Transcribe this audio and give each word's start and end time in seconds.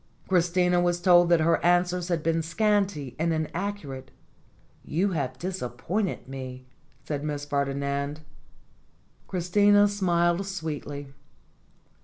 Christina 0.27 0.81
was 0.81 0.99
told 0.99 1.29
that 1.29 1.41
her 1.41 1.63
answers 1.63 2.07
had 2.07 2.23
been 2.23 2.41
scanty 2.41 3.15
and 3.19 3.31
inaccurate. 3.31 4.09
"You 4.83 5.11
have 5.11 5.37
disappointed 5.37 6.27
me," 6.27 6.65
said 7.03 7.23
Miss 7.23 7.45
Ferdinand. 7.45 8.21
Christina 9.27 9.87
smiled 9.87 10.47
sweetly. 10.47 11.13